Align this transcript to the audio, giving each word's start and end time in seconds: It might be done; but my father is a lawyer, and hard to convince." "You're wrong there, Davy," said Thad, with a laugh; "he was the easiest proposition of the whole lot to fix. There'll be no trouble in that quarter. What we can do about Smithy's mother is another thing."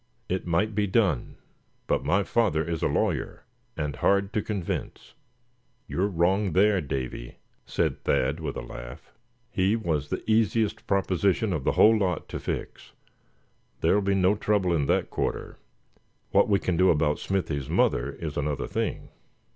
It 0.27 0.47
might 0.47 0.73
be 0.73 0.87
done; 0.87 1.35
but 1.85 2.03
my 2.03 2.23
father 2.23 2.63
is 2.67 2.81
a 2.81 2.87
lawyer, 2.87 3.43
and 3.77 3.97
hard 3.97 4.33
to 4.33 4.41
convince." 4.41 5.13
"You're 5.87 6.07
wrong 6.07 6.53
there, 6.53 6.81
Davy," 6.81 7.35
said 7.67 8.03
Thad, 8.03 8.39
with 8.39 8.55
a 8.55 8.63
laugh; 8.63 9.13
"he 9.51 9.75
was 9.75 10.09
the 10.09 10.23
easiest 10.25 10.87
proposition 10.87 11.53
of 11.53 11.65
the 11.65 11.73
whole 11.73 11.95
lot 11.95 12.27
to 12.29 12.39
fix. 12.39 12.93
There'll 13.81 14.01
be 14.01 14.15
no 14.15 14.33
trouble 14.33 14.73
in 14.73 14.87
that 14.87 15.11
quarter. 15.11 15.59
What 16.31 16.49
we 16.49 16.57
can 16.57 16.77
do 16.77 16.89
about 16.89 17.19
Smithy's 17.19 17.69
mother 17.69 18.11
is 18.13 18.37
another 18.37 18.65
thing." 18.65 19.09